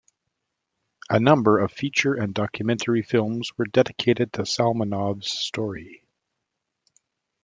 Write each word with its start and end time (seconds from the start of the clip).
A 1.11 1.19
number 1.19 1.59
of 1.59 1.71
feature 1.71 2.15
and 2.15 2.33
documentary 2.33 3.03
films 3.03 3.51
were 3.55 3.67
dedicated 3.67 4.33
to 4.33 4.47
Salmanov's 4.47 5.29
story. 5.29 6.05